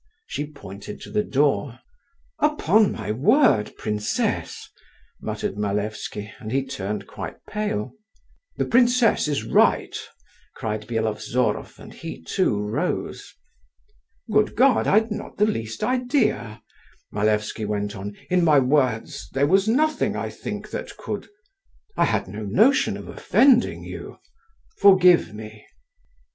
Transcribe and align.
She 0.25 0.47
pointed 0.51 0.99
to 1.01 1.11
the 1.11 1.21
door. 1.23 1.79
"Upon 2.39 2.91
my 2.91 3.11
word, 3.11 3.75
princess," 3.77 4.67
muttered 5.21 5.59
Malevsky, 5.59 6.33
and 6.39 6.51
he 6.51 6.65
turned 6.65 7.05
quite 7.05 7.37
pale. 7.45 7.91
"The 8.57 8.65
princess 8.65 9.27
is 9.27 9.43
right," 9.43 9.95
cried 10.55 10.87
Byelovzorov, 10.87 11.77
and 11.77 11.93
he 11.93 12.19
too 12.23 12.59
rose. 12.67 13.31
"Good 14.31 14.55
God, 14.55 14.87
I'd 14.87 15.11
not 15.11 15.37
the 15.37 15.45
least 15.45 15.83
idea," 15.83 16.63
Malevsky 17.11 17.65
went 17.65 17.95
on, 17.95 18.17
"in 18.31 18.43
my 18.43 18.57
words 18.57 19.29
there 19.33 19.45
was 19.45 19.67
nothing, 19.67 20.15
I 20.15 20.31
think, 20.31 20.71
that 20.71 20.97
could… 20.97 21.29
I 21.95 22.05
had 22.05 22.27
no 22.27 22.41
notion 22.43 22.97
of 22.97 23.07
offending 23.07 23.83
you…. 23.83 24.17
Forgive 24.79 25.35
me." 25.35 25.63